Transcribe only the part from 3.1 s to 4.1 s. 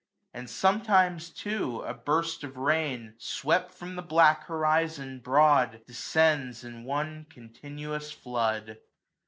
330 Swept from the